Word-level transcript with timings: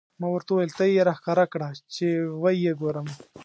ما 0.19 0.27
ورته 0.31 0.49
وویل: 0.51 0.71
ته 0.77 0.83
یې 0.93 1.01
را 1.07 1.13
ښکاره 1.19 1.45
کړه، 1.53 1.69
چې 1.93 2.07
و 2.41 2.45
یې 2.63 2.73
ګورم. 2.81 3.07